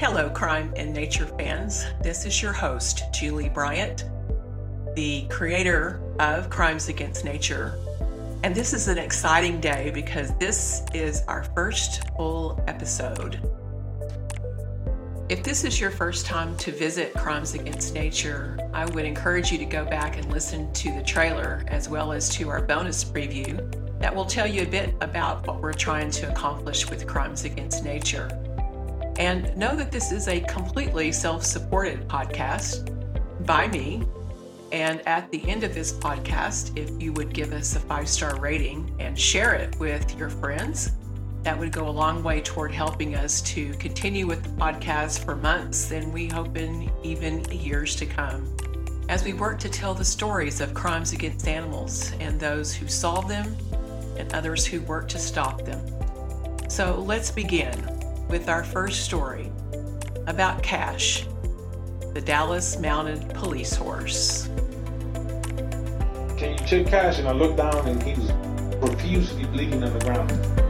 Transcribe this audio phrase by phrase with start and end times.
[0.00, 1.86] Hello, crime and nature fans.
[2.02, 4.04] This is your host, Julie Bryant,
[4.96, 7.78] the creator of Crimes Against Nature.
[8.42, 13.38] And this is an exciting day because this is our first full episode.
[15.28, 19.58] If this is your first time to visit Crimes Against Nature, I would encourage you
[19.58, 23.56] to go back and listen to the trailer as well as to our bonus preview
[24.00, 27.84] that will tell you a bit about what we're trying to accomplish with Crimes Against
[27.84, 28.43] Nature.
[29.18, 32.90] And know that this is a completely self supported podcast
[33.46, 34.02] by me.
[34.72, 38.38] And at the end of this podcast, if you would give us a five star
[38.40, 40.90] rating and share it with your friends,
[41.44, 45.36] that would go a long way toward helping us to continue with the podcast for
[45.36, 48.56] months and we hope in even years to come.
[49.10, 53.28] As we work to tell the stories of crimes against animals and those who solve
[53.28, 53.54] them
[54.16, 55.86] and others who work to stop them.
[56.70, 57.93] So let's begin
[58.34, 59.52] with our first story
[60.26, 61.24] about Cash,
[62.14, 64.48] the Dallas mounted police horse.
[66.36, 67.20] Can you check Cash?
[67.20, 68.32] And I looked down and he was
[68.80, 70.63] profusely bleeding on the ground.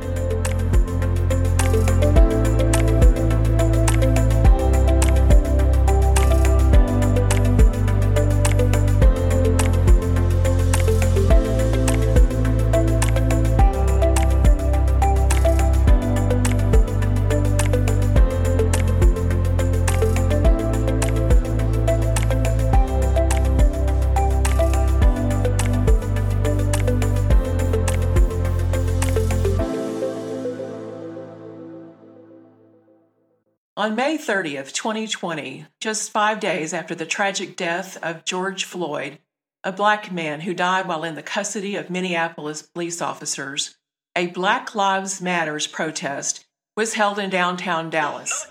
[33.77, 39.19] On May 30th, 2020, just five days after the tragic death of George Floyd,
[39.64, 43.77] a black man who died while in the custody of Minneapolis police officers,
[44.14, 48.47] a Black Lives Matters protest was held in downtown Dallas.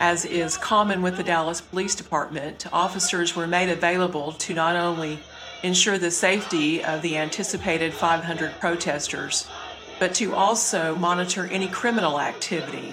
[0.00, 5.20] As is common with the Dallas Police Department, officers were made available to not only
[5.62, 9.46] ensure the safety of the anticipated 500 protesters,
[10.00, 12.92] but to also monitor any criminal activity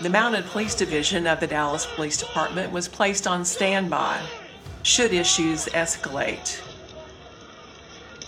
[0.00, 4.22] the Mounted Police Division of the Dallas Police Department was placed on standby
[4.82, 6.62] should issues escalate.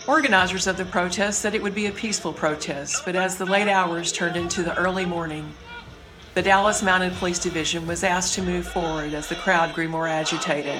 [0.06, 3.68] Organizers of the protest said it would be a peaceful protest, but as the late
[3.68, 5.54] hours turned into the early morning,
[6.34, 10.06] the Dallas Mounted Police Division was asked to move forward as the crowd grew more
[10.06, 10.78] agitated.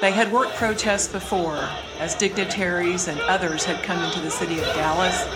[0.00, 4.64] They had worked protests before, as dignitaries and others had come into the city of
[4.74, 5.26] Dallas.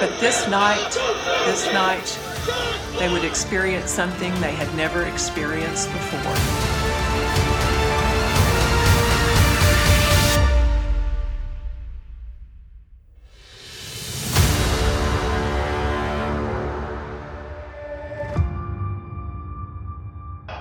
[0.00, 0.90] But this night,
[1.44, 2.18] this night,
[3.00, 6.20] they would experience something they had never experienced before.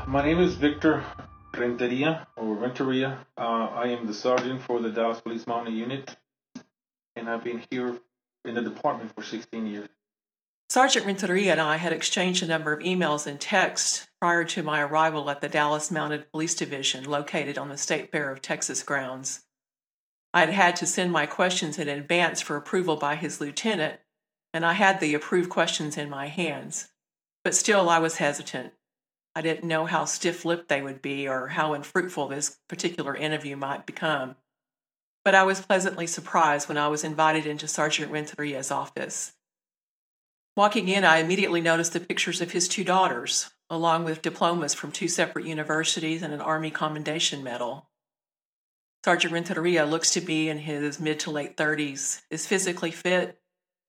[0.08, 1.04] My name is Victor
[1.54, 3.18] Renteria or Renteria.
[3.38, 6.16] Uh, I am the sergeant for the Dallas Police Mounted Unit,
[7.18, 8.00] and I've been here
[8.46, 9.90] in the department for 16 years.
[10.70, 14.82] Sergeant Renteria and I had exchanged a number of emails and texts prior to my
[14.82, 19.46] arrival at the Dallas Mounted Police Division located on the State Fair of Texas grounds.
[20.32, 24.00] I had had to send my questions in advance for approval by his lieutenant,
[24.54, 26.90] and I had the approved questions in my hands.
[27.44, 28.74] But still, I was hesitant.
[29.36, 33.56] I didn't know how stiff lipped they would be or how unfruitful this particular interview
[33.56, 34.36] might become.
[35.26, 39.34] But I was pleasantly surprised when I was invited into Sergeant Renteria's office.
[40.60, 44.92] Walking in, I immediately noticed the pictures of his two daughters, along with diplomas from
[44.92, 47.90] two separate universities and an Army Commendation Medal.
[49.06, 53.40] Sergeant Renteria looks to be in his mid to late 30s, is physically fit,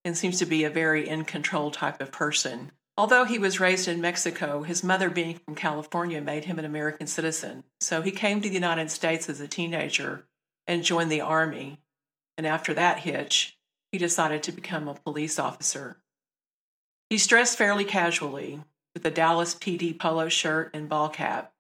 [0.04, 2.70] and seems to be a very in control type of person.
[2.96, 7.08] Although he was raised in Mexico, his mother being from California made him an American
[7.08, 7.64] citizen.
[7.80, 10.24] So he came to the United States as a teenager
[10.68, 11.80] and joined the Army.
[12.38, 13.58] And after that hitch,
[13.90, 15.96] he decided to become a police officer.
[17.10, 18.62] He's dressed fairly casually,
[18.94, 21.52] with a Dallas PD polo shirt and ball cap.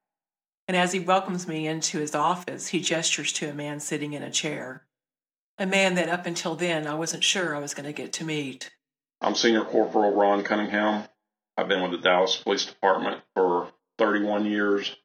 [0.68, 4.22] And as he welcomes me into his office, he gestures to a man sitting in
[4.22, 4.84] a chair.
[5.58, 8.24] A man that up until then I wasn't sure I was going to get to
[8.24, 8.70] meet.
[9.20, 11.08] I'm Senior Corporal Ron Cunningham.
[11.56, 14.96] I've been with the Dallas Police Department for 31 years.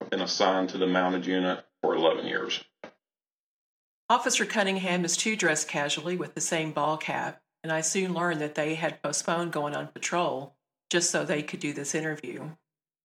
[0.00, 2.64] I've been assigned to the mounted unit for 11 years.
[4.08, 8.40] Officer Cunningham is too dressed casually with the same ball cap, and I soon learned
[8.40, 10.56] that they had postponed going on patrol
[10.90, 12.50] just so they could do this interview,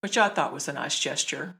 [0.02, 1.56] which I thought was a nice gesture.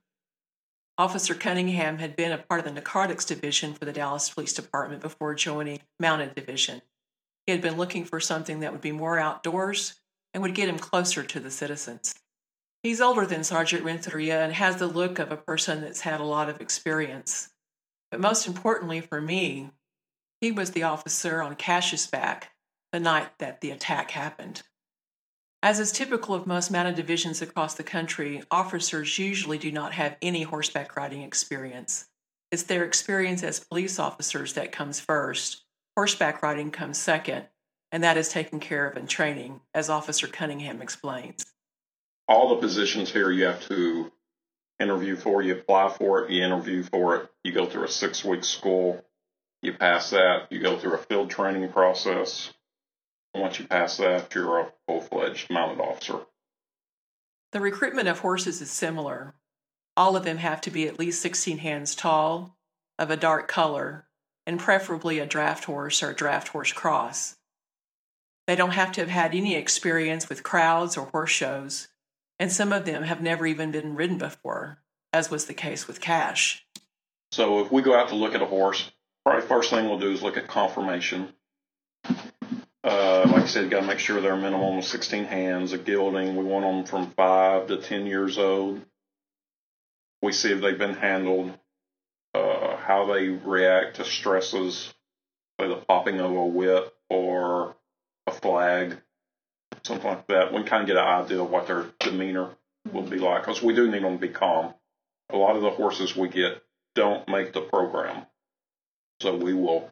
[0.98, 5.02] Officer Cunningham had been a part of the narcotics division for the Dallas Police Department
[5.02, 6.82] before joining Mounted Division.
[7.46, 10.00] He had been looking for something that would be more outdoors
[10.34, 12.16] and would get him closer to the citizens.
[12.82, 16.26] He's older than Sergeant Renteria and has the look of a person that's had a
[16.26, 17.50] lot of experience.
[18.10, 19.72] But most importantly for me,
[20.40, 22.52] he was the officer on Cash's back
[22.96, 24.62] the night that the attack happened.
[25.62, 30.16] As is typical of most mounted divisions across the country, officers usually do not have
[30.22, 32.08] any horseback riding experience.
[32.54, 35.66] It's their experience as police officers that comes first.
[35.98, 37.48] Horseback riding comes second,
[37.92, 41.46] and that is taken care of in training, as Officer Cunningham explains.
[42.30, 44.10] All the positions here you have to
[44.80, 48.24] interview for, you apply for it, you interview for it, you go through a six
[48.24, 49.04] week school,
[49.62, 52.54] you pass that, you go through a field training process.
[53.36, 56.22] Once you pass that, you're a full fledged mounted officer.
[57.52, 59.36] The recruitment of horses is similar.
[59.98, 62.58] All of them have to be at least 16 hands tall,
[62.98, 64.08] of a dark color,
[64.46, 67.36] and preferably a draft horse or draft horse cross.
[68.48, 71.88] They don't have to have had any experience with crowds or horse shows,
[72.40, 74.80] and some of them have never even been ridden before,
[75.12, 76.66] as was the case with Cash.
[77.32, 78.92] So if we go out to look at a horse,
[79.26, 81.34] probably first thing we'll do is look at conformation.
[82.86, 86.36] Uh, like I said, got to make sure they're minimum of 16 hands, of gelding.
[86.36, 88.80] We want them from 5 to 10 years old.
[90.22, 91.58] We see if they've been handled,
[92.36, 94.94] uh, how they react to stresses,
[95.58, 97.76] like the popping of a whip or
[98.28, 98.98] a flag,
[99.82, 100.54] something like that.
[100.54, 102.52] We kind of get an idea of what their demeanor
[102.94, 104.76] will be like because we do need them to be calm.
[105.32, 106.62] A lot of the horses we get
[106.94, 108.28] don't make the program.
[109.22, 109.92] So we will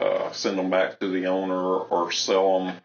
[0.00, 2.76] uh, send them back to the owner or sell them,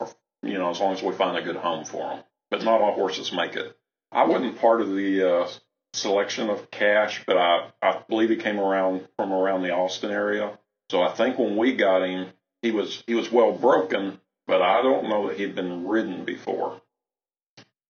[0.00, 0.08] or,
[0.42, 2.24] you know, as long as we find a good home for them.
[2.50, 3.76] But not all horses make it.
[4.10, 5.48] I wasn't part of the uh,
[5.92, 10.58] selection of Cash, but I, I believe he came around from around the Austin area.
[10.90, 12.28] So I think when we got him,
[12.62, 16.80] he was he was well broken, but I don't know that he'd been ridden before.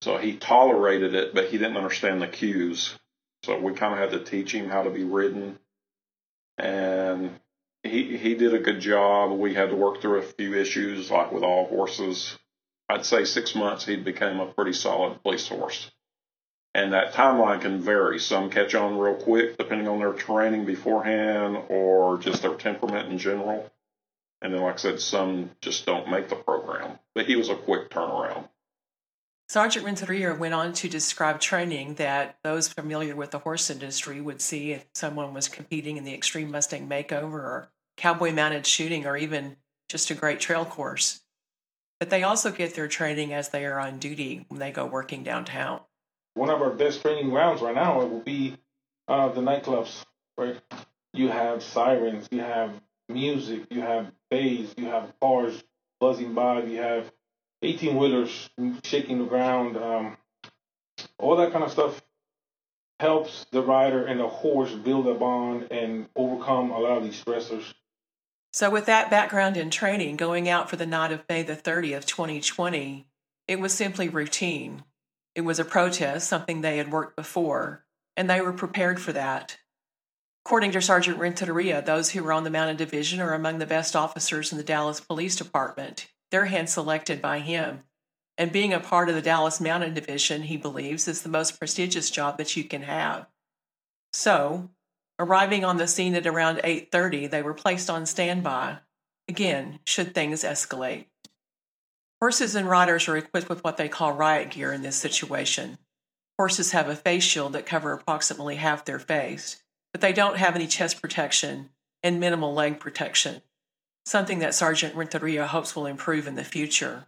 [0.03, 2.99] So he tolerated it, but he didn't understand the cues.
[3.43, 5.59] So we kind of had to teach him how to be ridden,
[6.56, 7.38] and
[7.85, 9.39] he he did a good job.
[9.39, 12.37] We had to work through a few issues, like with all horses.
[12.89, 15.91] I'd say six months he'd become a pretty solid police horse.
[16.75, 18.19] And that timeline can vary.
[18.19, 23.19] Some catch on real quick, depending on their training beforehand or just their temperament in
[23.19, 23.71] general.
[24.43, 26.99] And then, like I said, some just don't make the program.
[27.15, 28.49] But he was a quick turnaround.
[29.49, 34.41] Sergeant Renteria went on to describe training that those familiar with the horse industry would
[34.41, 39.17] see if someone was competing in the Extreme Mustang Makeover or cowboy mounted shooting or
[39.17, 39.56] even
[39.88, 41.20] just a great trail course.
[42.00, 45.23] But they also get their training as they are on duty when they go working
[45.23, 45.81] downtown.
[46.35, 48.56] One of our best training grounds right now it will be
[49.06, 50.05] uh, the nightclubs,
[50.37, 50.61] right?
[51.12, 52.73] You have sirens, you have
[53.08, 55.62] music, you have bays, you have cars
[56.00, 57.11] buzzing by, you have
[57.62, 58.50] 18 wheelers
[58.82, 59.76] shaking the ground.
[59.76, 60.17] Um,
[61.19, 62.02] all that kind of stuff
[63.00, 67.23] helps the rider and the horse build a bond and overcome a lot of these
[67.23, 67.75] stressors.
[68.55, 72.05] So, with that background in training, going out for the night of May the 30th,
[72.05, 73.05] 2020,
[73.49, 74.85] it was simply routine.
[75.35, 77.85] It was a protest, something they had worked before,
[78.17, 79.59] and they were prepared for that.
[80.47, 83.97] According to Sergeant Renteria, those who were on the Mounted Division are among the best
[83.97, 86.07] officers in the Dallas Police Department.
[86.31, 87.83] They're hand selected by him.
[88.39, 92.09] And being a part of the Dallas Mounted Division, he believes, is the most prestigious
[92.09, 93.26] job that you can have.
[94.12, 94.71] So,
[95.25, 98.81] Arriving on the scene at around 8:30, they were placed on standby,
[99.26, 101.07] again, should things escalate.
[102.21, 105.78] Horses and riders are equipped with what they call riot gear in this situation.
[106.38, 109.62] Horses have a face shield that cover approximately half their face,
[109.93, 111.71] but they don't have any chest protection
[112.02, 113.40] and minimal leg protection,
[114.04, 117.07] something that Sergeant Renteria hopes will improve in the future.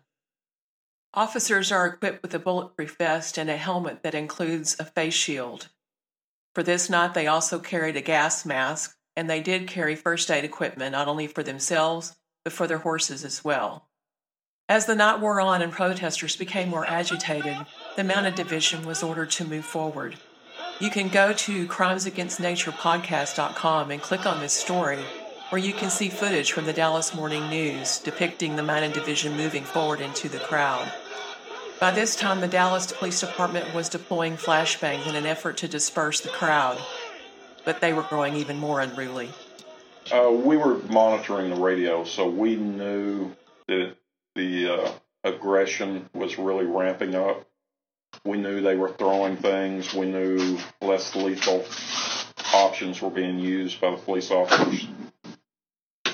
[1.12, 5.68] Officers are equipped with a bulletproof vest and a helmet that includes a face shield.
[6.56, 10.42] For this night, they also carried a gas mask, and they did carry first aid
[10.42, 13.90] equipment not only for themselves, but for their horses as well.
[14.66, 17.58] As the night wore on and protesters became more agitated,
[17.96, 20.16] the Mounted Division was ordered to move forward.
[20.80, 25.04] You can go to crimesagainstnaturepodcast.com and click on this story,
[25.50, 29.64] where you can see footage from the Dallas Morning News depicting the Mounted Division moving
[29.64, 30.90] forward into the crowd.
[31.78, 36.23] By this time, the Dallas Police Department was deploying flashbangs in an effort to disperse
[36.23, 36.78] the crowd,
[37.66, 39.28] but they were growing even more unruly.
[40.11, 43.30] Uh, we were monitoring the radio, so we knew
[43.68, 43.95] that
[44.35, 44.90] the uh,
[45.25, 47.47] aggression was really ramping up.
[48.25, 49.92] We knew they were throwing things.
[49.92, 51.66] We knew less lethal
[52.54, 54.87] options were being used by the police officers.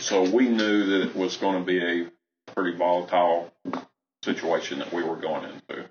[0.01, 2.11] So we knew that it was going to be a
[2.53, 3.53] pretty volatile
[4.25, 5.89] situation that we were going into.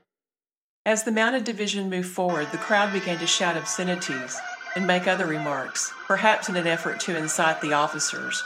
[0.85, 4.39] As the mounted division moved forward, the crowd began to shout obscenities
[4.75, 8.41] and make other remarks, perhaps in an effort to incite the officers.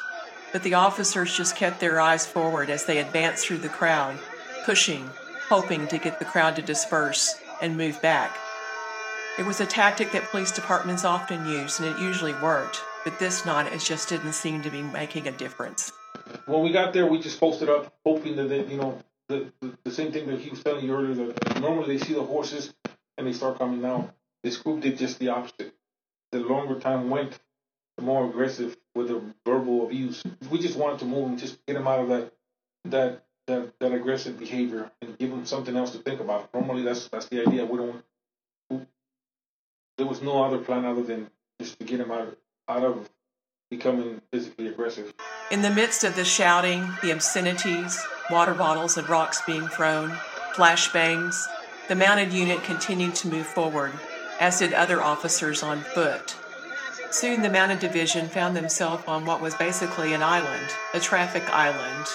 [0.51, 4.17] But the officers just kept their eyes forward as they advanced through the crowd,
[4.65, 5.09] pushing,
[5.47, 8.35] hoping to get the crowd to disperse and move back.
[9.37, 13.45] It was a tactic that police departments often use, and it usually worked, but this
[13.45, 15.91] night it just didn't seem to be making a difference.
[16.45, 19.91] When we got there, we just posted up, hoping that, you know, the, the, the
[19.91, 22.73] same thing that he was telling you earlier, that normally they see the horses
[23.17, 24.11] and they start coming down.
[24.43, 25.73] This group did just the opposite.
[26.31, 27.39] The longer time went,
[27.97, 30.23] the more aggressive with the verbal abuse.
[30.49, 32.33] We just wanted to move and just get them out of that
[32.85, 36.53] that that, that aggressive behavior and give them something else to think about.
[36.53, 37.65] Normally, that's that's the idea.
[37.65, 38.87] We don't.
[39.97, 41.29] There was no other plan other than
[41.59, 43.09] just to get them out out of
[43.69, 45.13] becoming physically aggressive.
[45.51, 50.11] In the midst of the shouting, the obscenities, water bottles and rocks being thrown,
[50.53, 51.45] flashbangs,
[51.87, 53.93] the mounted unit continued to move forward,
[54.39, 56.35] as did other officers on foot.
[57.11, 62.07] Soon the mounted division found themselves on what was basically an island, a traffic island,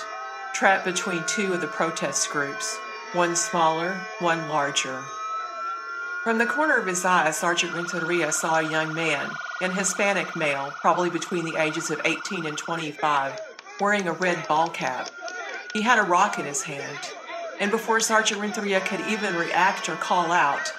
[0.52, 2.76] trapped between two of the protest groups,
[3.12, 5.02] one smaller, one larger.
[6.24, 9.30] From the corner of his eye, Sergeant Renteria saw a young man,
[9.62, 13.40] an Hispanic male, probably between the ages of 18 and 25,
[13.80, 15.08] wearing a red ball cap.
[15.72, 17.12] He had a rock in his hand,
[17.60, 20.72] and before Sergeant Renteria could even react or call out,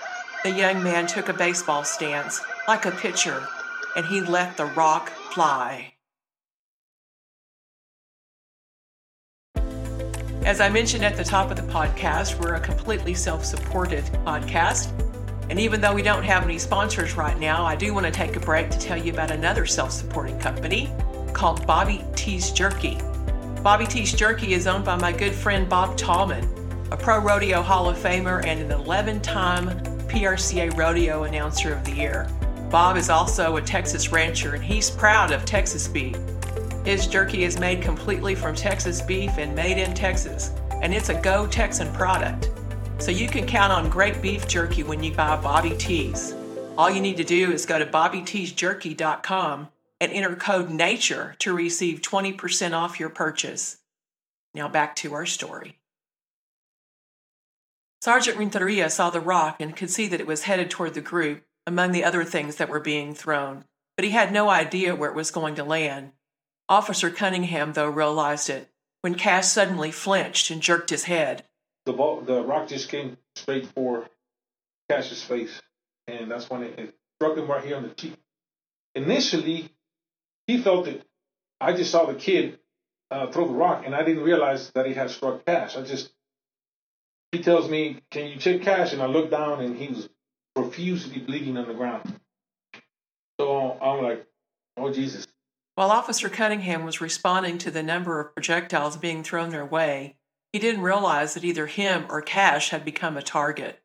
[0.43, 3.47] the young man took a baseball stance, like a pitcher,
[3.95, 5.93] and he let the rock fly.
[10.43, 14.91] As I mentioned at the top of the podcast, we're a completely self supported podcast.
[15.49, 18.35] And even though we don't have any sponsors right now, I do want to take
[18.35, 20.91] a break to tell you about another self supporting company
[21.31, 22.97] called Bobby T's Jerky.
[23.63, 26.43] Bobby T's Jerky is owned by my good friend Bob Tallman,
[26.89, 29.69] a Pro Rodeo Hall of Famer and an 11 time
[30.07, 32.27] PRCA Rodeo Announcer of the Year.
[32.71, 36.17] Bob is also a Texas rancher and he's proud of Texas beef.
[36.85, 40.49] His jerky is made completely from Texas beef and made in Texas,
[40.81, 42.49] and it's a Go Texan product.
[42.97, 46.33] So you can count on great beef jerky when you buy Bobby T's.
[46.79, 49.67] All you need to do is go to bobbyteesjerky.com
[50.01, 53.77] and enter code NATURE to receive 20% off your purchase.
[54.55, 55.77] Now back to our story.
[58.01, 61.43] Sergeant Renteria saw the rock and could see that it was headed toward the group,
[61.67, 63.63] among the other things that were being thrown,
[63.95, 66.13] but he had no idea where it was going to land.
[66.67, 68.69] Officer Cunningham, though, realized it
[69.01, 71.43] when Cash suddenly flinched and jerked his head.
[71.85, 74.07] The ball, the rock just came straight for
[74.89, 75.61] Cash's face,
[76.07, 78.15] and that's when it, it struck him right here on the cheek.
[78.95, 79.69] Initially,
[80.51, 81.05] he felt it.
[81.59, 82.59] I just saw the kid
[83.09, 85.77] uh, throw the rock, and I didn't realize that he had struck Cash.
[85.77, 86.11] I just
[87.31, 90.09] he tells me, "Can you check Cash?" And I look down, and he was
[90.55, 92.19] profusely bleeding on the ground.
[93.39, 94.27] So I'm like,
[94.77, 95.27] "Oh Jesus!"
[95.75, 100.17] While Officer Cunningham was responding to the number of projectiles being thrown their way,
[100.51, 103.81] he didn't realize that either him or Cash had become a target.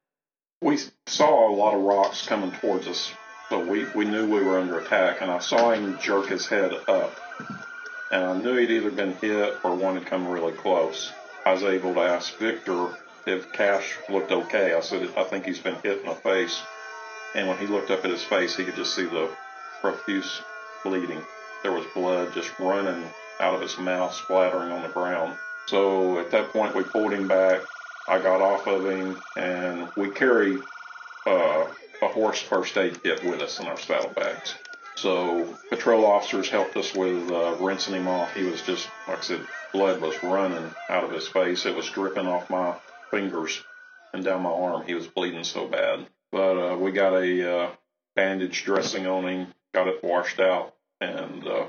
[0.61, 3.13] We saw a lot of rocks coming towards us,
[3.51, 6.73] so we, we knew we were under attack, and I saw him jerk his head
[6.89, 7.21] up.
[8.11, 11.13] And I knew he'd either been hit or one had come really close.
[11.45, 12.89] I was able to ask Victor
[13.27, 14.75] if Cash looked okay.
[14.75, 16.67] I said, I think he's been hit in the face.
[17.35, 19.35] And when he looked up at his face, he could just see the
[19.83, 20.43] profuse
[20.85, 21.27] bleeding
[21.67, 25.37] there was blood just running out of his mouth, splattering on the ground.
[25.67, 27.63] So at that point, we pulled him back.
[28.07, 30.59] I got off of him, and we carry
[31.27, 31.65] uh,
[32.03, 34.55] a horse first aid kit with us in our saddlebags.
[34.97, 38.35] So patrol officers helped us with uh, rinsing him off.
[38.35, 41.67] He was just, like I said, blood was running out of his face.
[41.67, 42.77] It was dripping off my
[43.11, 43.63] fingers
[44.13, 44.87] and down my arm.
[44.87, 46.07] He was bleeding so bad.
[46.33, 47.71] But uh, we got a uh,
[48.15, 51.67] bandage dressing on him, got it washed out, and uh,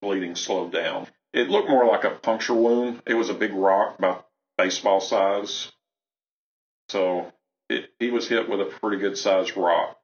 [0.00, 1.06] bleeding slowed down.
[1.32, 3.02] It looked more like a puncture wound.
[3.06, 5.70] It was a big rock, about baseball size.
[6.88, 7.32] So
[7.68, 9.98] it, he was hit with a pretty good sized rock.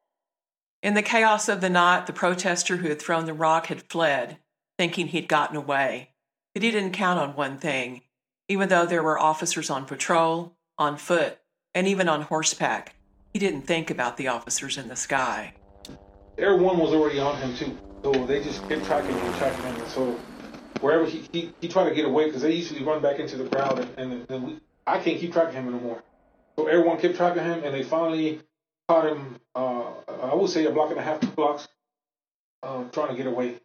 [0.82, 4.38] In the chaos of the night, the protester who had thrown the rock had fled,
[4.78, 6.14] thinking he'd gotten away.
[6.54, 8.02] But he didn't count on one thing.
[8.48, 11.38] Even though there were officers on patrol, on foot,
[11.74, 12.96] and even on horseback,
[13.32, 15.54] he didn't think about the officers in the sky.
[16.38, 17.78] Air One was already on him, too.
[18.02, 19.76] So they just kept tracking him, tracking him.
[19.76, 20.18] And so
[20.80, 23.48] wherever he, he, he tried to get away because they usually run back into the
[23.48, 26.02] crowd and, and then we, I can't keep tracking him anymore.
[26.56, 28.40] So Air One kept tracking him and they finally
[28.88, 29.84] caught him, uh,
[30.22, 31.68] I would say a block and a half, two blocks,
[32.62, 33.56] uh, trying to get away.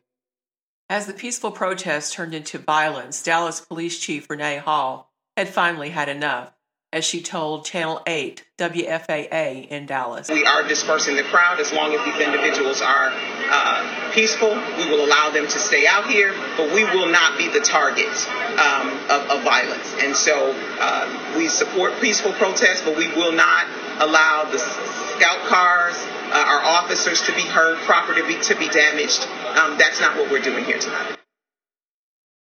[0.89, 6.09] As the peaceful protest turned into violence, Dallas Police Chief Renee Hall had finally had
[6.09, 6.53] enough
[6.93, 10.29] as she told Channel 8 WFAA in Dallas.
[10.29, 14.49] We are dispersing the crowd as long as these individuals are uh, peaceful.
[14.49, 18.27] We will allow them to stay out here, but we will not be the targets
[18.27, 19.93] um, of, of, violence.
[19.99, 23.67] And so uh, we support peaceful protests, but we will not
[23.99, 25.95] allow the scout cars,
[26.31, 29.27] uh, our officers to be hurt, property to be, to be damaged.
[29.57, 31.17] Um, that's not what we're doing here tonight.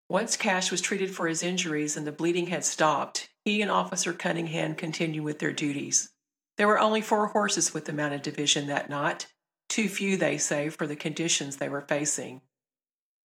[0.09, 4.13] Once Cash was treated for his injuries and the bleeding had stopped, he and Officer
[4.13, 6.11] Cunningham continued with their duties.
[6.57, 9.32] There were only four horses with the mounted division that night,
[9.73, 12.41] too few, they say, for the conditions they were facing.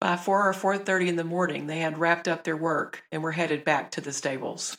[0.01, 3.33] By 4 or 4:30 in the morning, they had wrapped up their work and were
[3.33, 4.77] headed back to the stables.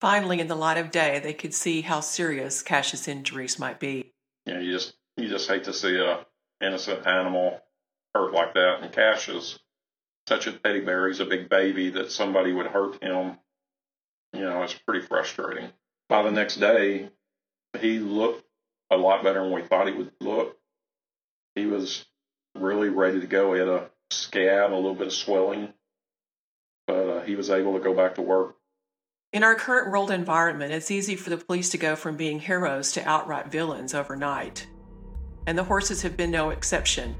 [0.00, 4.12] Finally, in the light of day, they could see how serious Cash's injuries might be.
[4.44, 6.26] Yeah, you just you just hate to see a
[6.60, 7.60] innocent animal
[8.14, 8.82] hurt like that.
[8.82, 9.58] And Cash is
[10.28, 13.38] such a teddy bear; he's a big baby that somebody would hurt him
[14.36, 15.70] you know, it's pretty frustrating.
[16.08, 17.10] By the next day,
[17.80, 18.44] he looked
[18.90, 20.58] a lot better than we thought he would look.
[21.56, 22.04] He was
[22.54, 23.54] really ready to go.
[23.54, 25.72] He had a scab, a little bit of swelling,
[26.86, 28.56] but uh, he was able to go back to work.
[29.32, 32.92] In our current world environment, it's easy for the police to go from being heroes
[32.92, 34.66] to outright villains overnight.
[35.46, 37.16] And the horses have been no exception.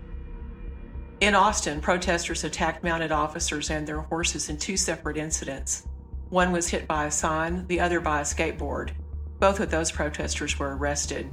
[1.20, 5.88] In Austin, protesters attacked mounted officers and their horses in two separate incidents.
[6.28, 8.90] One was hit by a sign, the other by a skateboard.
[9.38, 11.30] Both of those protesters were arrested.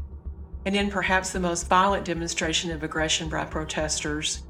[0.66, 4.44] And in perhaps the most violent demonstration of aggression by protesters,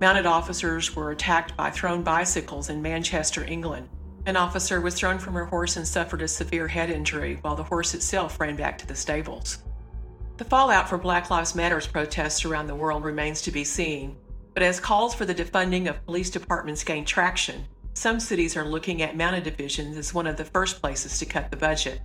[0.00, 3.88] mounted officers were attacked by thrown bicycles in Manchester, England.
[4.26, 7.64] An officer was thrown from her horse and suffered a severe head injury, while the
[7.64, 9.58] horse itself ran back to the stables.
[10.36, 14.16] The fallout for Black Lives Matters protests around the world remains to be seen,
[14.54, 19.02] but as calls for the defunding of police departments gain traction, some cities are looking
[19.02, 22.00] at mounted divisions as one of the first places to cut the budget.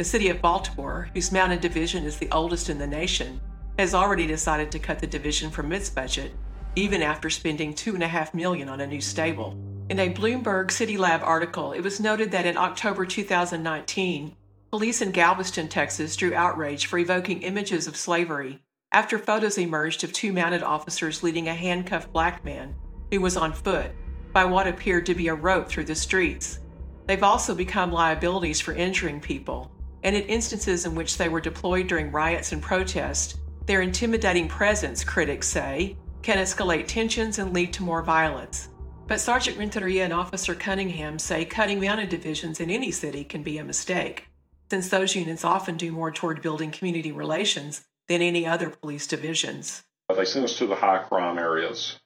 [0.00, 3.38] The city of Baltimore, whose mounted division is the oldest in the nation,
[3.78, 6.32] has already decided to cut the division from its budget,
[6.74, 9.58] even after spending two and a half million on a new stable.
[9.90, 14.34] In a Bloomberg City Lab article, it was noted that in October 2019,
[14.70, 20.14] police in Galveston, Texas drew outrage for evoking images of slavery after photos emerged of
[20.14, 22.74] two mounted officers leading a handcuffed black man
[23.10, 23.90] who was on foot
[24.32, 26.60] by what appeared to be a rope through the streets.
[27.06, 29.70] They've also become liabilities for injuring people,
[30.02, 35.04] and in instances in which they were deployed during riots and protests, their intimidating presence,
[35.04, 38.68] critics say, can escalate tensions and lead to more violence.
[39.06, 43.58] But Sergeant Renteria and Officer Cunningham say cutting mounted divisions in any city can be
[43.58, 44.28] a mistake,
[44.70, 49.82] since those units often do more toward building community relations than any other police divisions.
[50.14, 51.98] They send us to the high crime areas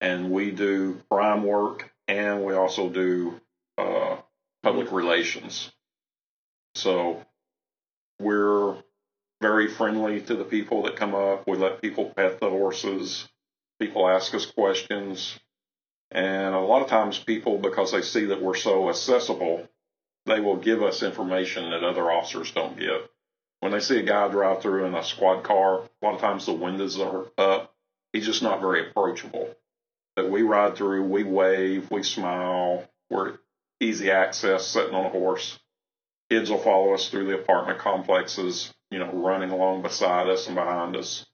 [0.00, 3.40] and we do crime work and we also do
[3.78, 4.16] uh,
[4.62, 5.72] public relations.
[6.76, 7.24] So
[8.20, 8.76] we're
[9.40, 11.46] very friendly to the people that come up.
[11.46, 13.28] We let people pet the horses.
[13.80, 15.38] People ask us questions.
[16.10, 19.68] And a lot of times, people, because they see that we're so accessible,
[20.24, 23.08] they will give us information that other officers don't give.
[23.60, 26.46] When they see a guy drive through in a squad car, a lot of times
[26.46, 27.74] the windows are up.
[28.12, 29.54] He's just not very approachable
[30.16, 33.34] that we ride through, we wave, we smile, we're
[33.80, 35.58] easy access sitting on a horse.
[36.30, 40.56] Kids will follow us through the apartment complexes, you know, running along beside us and
[40.56, 41.26] behind us.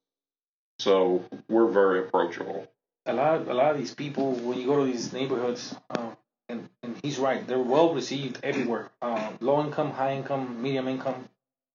[0.78, 2.66] So we're very approachable.
[3.06, 6.16] A lot, a lot of these people, when you go to these neighborhoods, um,
[6.48, 8.90] and, and he's right, they're well received everywhere.
[9.00, 11.28] Um, low income, high income, medium income,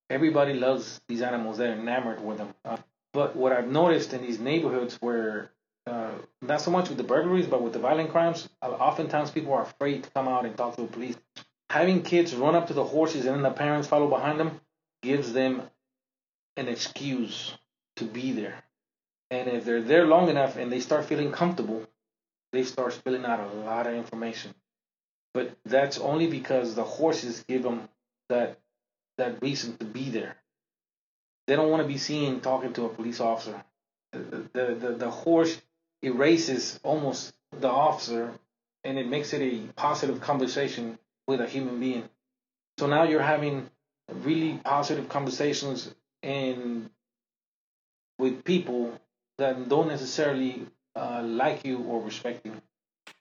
[0.10, 1.58] everybody loves these animals.
[1.58, 2.53] They're enamored with them.
[2.63, 2.77] Uh,
[3.13, 5.51] but what I've noticed in these neighborhoods where
[5.88, 9.53] uh, not so much with the burglaries, but with the violent crimes, uh, oftentimes people
[9.53, 11.15] are afraid to come out and talk to the police.
[11.69, 14.62] Having kids run up to the horses and then the parents follow behind them
[15.01, 15.62] gives them
[16.56, 17.53] an excuse
[17.97, 18.63] to be there.
[19.30, 21.86] And if they're there long enough and they start feeling comfortable,
[22.53, 24.53] they start spilling out a lot of information.
[25.34, 27.89] But that's only because the horses give them
[28.30, 28.60] that
[29.17, 30.36] that reason to be there.
[31.47, 33.63] They don't want to be seen talking to a police officer.
[34.12, 34.19] The,
[34.53, 35.60] the, the, the horse
[36.01, 38.32] erases almost the officer
[38.84, 42.09] and it makes it a positive conversation with a human being.
[42.79, 43.69] So now you're having
[44.11, 46.89] really positive conversations and
[48.17, 48.99] with people
[49.37, 52.53] that don't necessarily uh, like you or respect you.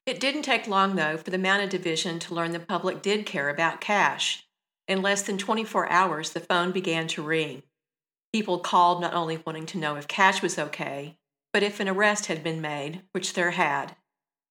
[0.07, 3.49] It didn't take long, though, for the Mounted Division to learn the public did care
[3.49, 4.47] about Cash.
[4.87, 7.65] In less than 24 hours, the phone began to ring.
[8.33, 11.17] People called not only wanting to know if Cash was okay,
[11.53, 13.97] but if an arrest had been made, which there had.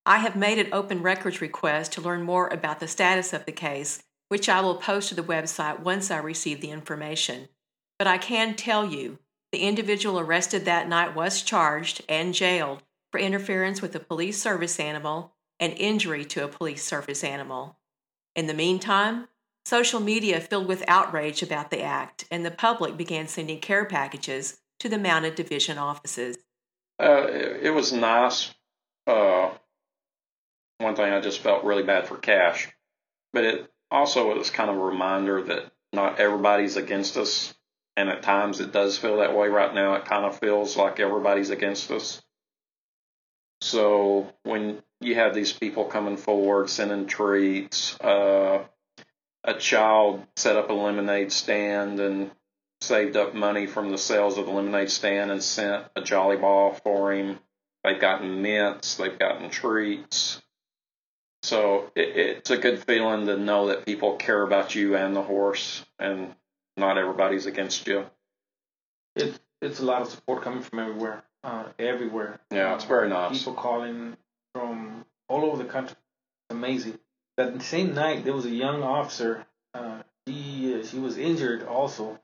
[0.06, 3.52] I have made an open records request to learn more about the status of the
[3.52, 7.48] case which I will post to the website once I receive the information.
[7.98, 9.20] But I can tell you
[9.52, 14.80] the individual arrested that night was charged and jailed for interference with a police service
[14.80, 17.78] animal and injury to a police service animal.
[18.36, 19.30] In the meantime,
[19.64, 24.60] social media filled with outrage about the act, and the public began sending care packages
[24.80, 26.38] to the mounted division offices.
[27.00, 28.54] Uh, it, was nice.
[29.08, 29.52] Uh,
[30.78, 32.70] one thing I just felt really bad for Cash,
[33.34, 37.54] but it also was kind of a reminder that not everybody's against us,
[37.96, 39.48] and at times it does feel that way.
[39.48, 42.22] Right now, it kind of feels like everybody's against us.
[43.62, 48.66] So when you have these people coming forward, sending treats, uh,
[49.44, 52.32] a child set up a lemonade stand and
[52.82, 56.74] saved up money from the sales of the lemonade stand and sent a jolly ball
[56.74, 57.40] for him.
[57.84, 60.42] They've gotten mints, they've gotten treats.
[61.46, 65.22] So it, it's a good feeling to know that people care about you and the
[65.22, 66.34] horse, and
[66.76, 68.08] not everybody's against you.
[69.16, 72.40] It's it's a lot of support coming from everywhere, uh, everywhere.
[72.52, 73.38] Yeah, it's very nice.
[73.38, 74.18] People calling
[74.56, 75.96] from all over the country.
[76.50, 76.98] It's amazing.
[77.38, 79.46] That same night, there was a young officer.
[79.76, 82.20] Uh, she she was injured also.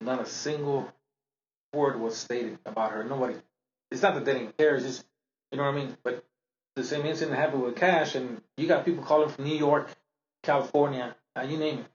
[0.00, 0.88] Not a single
[1.74, 3.02] word was stated about her.
[3.02, 3.34] Nobody.
[3.90, 4.76] It's not that they didn't care.
[4.76, 5.04] It's just
[5.50, 5.96] you know what I mean.
[6.04, 6.24] But
[6.78, 9.90] the same incident happened with Cash, and you got people calling from New York,
[10.42, 11.86] California, uh, you name it.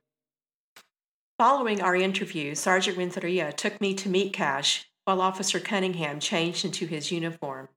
[1.40, 6.86] Following our interview, Sergeant Renteria took me to meet Cash while Officer Cunningham changed into
[6.86, 7.70] his uniform.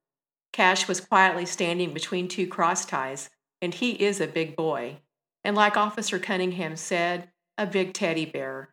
[0.53, 3.31] Cash was quietly standing between two cross ties,
[3.63, 4.99] and he is a big boy.
[5.43, 8.71] And like Officer Cunningham said, a big teddy bear.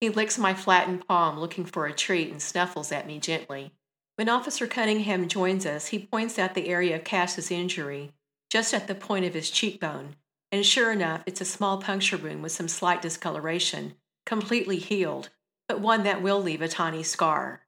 [0.00, 3.72] He licks my flattened palm looking for a treat and snuffles at me gently.
[4.18, 8.14] When Officer Cunningham joins us, he points out the area of Cash's injury,
[8.50, 10.16] just at the point of his cheekbone,
[10.50, 13.94] and sure enough, it's a small puncture wound with some slight discoloration,
[14.26, 15.28] completely healed,
[15.68, 17.60] but one that will leave a tiny scar.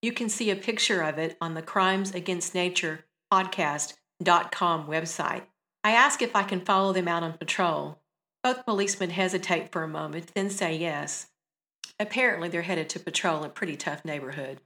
[0.00, 5.42] You can see a picture of it on the Crimes Against Nature podcast.com website.
[5.82, 7.98] I ask if I can follow them out on patrol.
[8.44, 11.26] Both policemen hesitate for a moment, then say yes.
[11.98, 14.60] Apparently, they're headed to patrol a pretty tough neighborhood.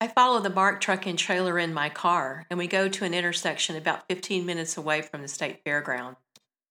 [0.00, 3.14] I follow the marked truck and trailer in my car, and we go to an
[3.14, 6.14] intersection about 15 minutes away from the state fairground.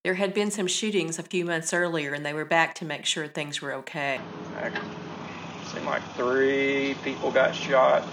[0.05, 3.05] There had been some shootings a few months earlier, and they were back to make
[3.05, 4.21] sure things were okay.
[5.65, 8.07] Seemed like three people got shot,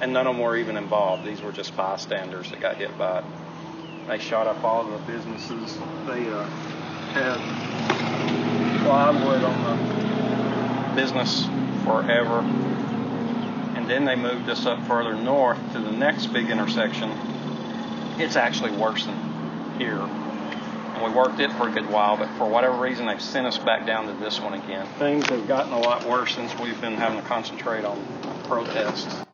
[0.00, 1.26] and none of them were even involved.
[1.26, 3.24] These were just bystanders that got hit by it.
[4.06, 5.76] They shot up all the businesses.
[6.06, 6.44] They uh,
[7.10, 7.38] had
[8.84, 11.46] plywood on the business
[11.84, 12.71] forever.
[13.82, 17.10] And then they moved us up further north to the next big intersection.
[18.16, 19.98] It's actually worse than here.
[19.98, 23.58] And we worked it for a good while, but for whatever reason, they've sent us
[23.58, 24.86] back down to this one again.
[25.00, 28.00] Things have gotten a lot worse since we've been having to concentrate on
[28.44, 29.26] protests.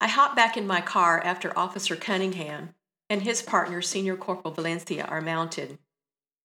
[0.00, 2.74] I hop back in my car after Officer Cunningham
[3.10, 5.76] and his partner, Senior Corporal Valencia, are mounted.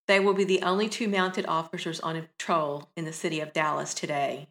[0.07, 3.93] They will be the only two mounted officers on patrol in the city of Dallas
[3.93, 4.47] today.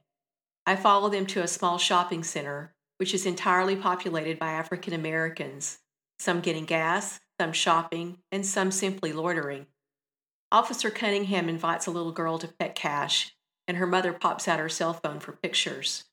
[0.65, 5.81] I follow them to a small shopping center, which is entirely populated by African Americans,
[6.21, 9.67] some getting gas, some shopping, and some simply loitering.
[10.53, 13.35] Officer Cunningham invites a little girl to pet Cash,
[13.67, 16.05] and her mother pops out her cell phone for pictures.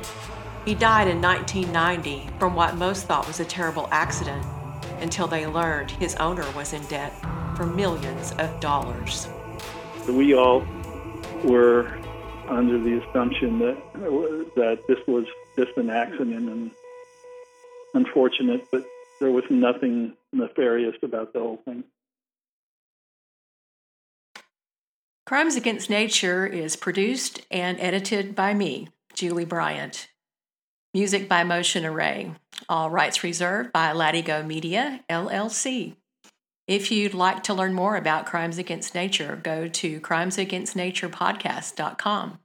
[0.63, 4.45] He died in 1990 from what most thought was a terrible accident
[5.01, 7.11] until they learned his owner was in debt
[7.57, 9.27] for millions of dollars.
[10.07, 10.65] We all
[11.43, 11.99] were
[12.49, 13.77] under the assumption that
[14.55, 15.25] that this was
[15.57, 16.71] just an accident and
[17.93, 18.83] unfortunate, but
[19.19, 21.83] there was nothing nefarious about the whole thing.
[25.25, 30.07] Crimes Against Nature is produced and edited by me, Julie Bryant.
[30.93, 32.31] Music by Motion Array.
[32.69, 35.95] All rights reserved by Latigo Media, LLC.
[36.67, 42.39] If you'd like to learn more about Crimes Against Nature, go to crimesagainstnaturepodcast.com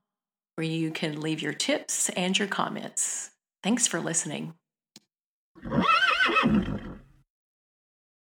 [0.54, 3.30] where you can leave your tips and your comments.
[3.62, 4.54] Thanks for listening.